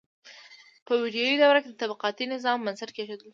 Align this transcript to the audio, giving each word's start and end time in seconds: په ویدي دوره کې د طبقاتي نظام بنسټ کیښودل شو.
په 0.85 0.93
ویدي 1.01 1.35
دوره 1.41 1.59
کې 1.61 1.69
د 1.71 1.75
طبقاتي 1.83 2.25
نظام 2.33 2.57
بنسټ 2.65 2.89
کیښودل 2.95 3.23
شو. 3.29 3.29